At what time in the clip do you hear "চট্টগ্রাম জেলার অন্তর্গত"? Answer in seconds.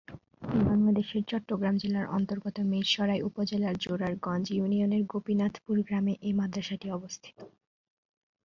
1.27-2.55